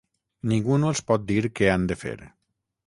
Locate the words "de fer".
1.95-2.17